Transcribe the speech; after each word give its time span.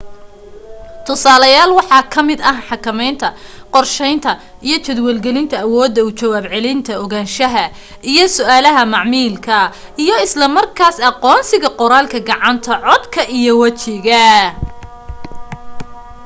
tusaaleyaal 1.05 1.71
waxaa 1.79 2.03
ka 2.13 2.21
mid 2.27 2.39
ah 2.51 2.57
xakamaynta 2.67 3.27
qorsheynta 3.73 4.31
iyo 4.67 4.77
jadwal 4.85 5.19
gelinta 5.25 5.55
awooda 5.65 6.01
u 6.09 6.11
jawaab 6.19 6.45
celinta 6.53 6.93
ogaanshaha 7.03 7.63
iyo 8.11 8.25
su'aalaha 8.35 8.83
macaamilka 8.93 9.57
iyo 10.03 10.15
isla 10.25 10.45
markaas 10.57 10.97
aqoonsiga 11.09 11.69
qoraalka 11.79 12.17
gacant 12.29 12.65
codka 12.85 13.21
iyo 13.39 13.53
wajiga 13.61 14.23